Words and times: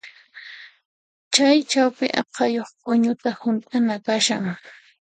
Chay 1.33 1.57
chawpi 1.71 2.05
aqhayuq 2.21 2.69
p'uñuta 2.83 3.29
hunt'ana 3.41 3.95
kashan. 4.05 4.43